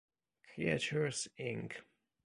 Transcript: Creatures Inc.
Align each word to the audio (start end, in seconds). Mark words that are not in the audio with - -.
Creatures 0.55 1.27
Inc. 1.37 1.73